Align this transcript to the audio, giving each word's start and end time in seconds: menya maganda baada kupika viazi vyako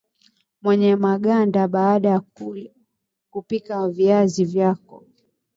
menya 0.63 0.91
maganda 1.05 1.67
baada 1.67 2.21
kupika 3.31 3.89
viazi 3.89 4.45
vyako 4.45 5.05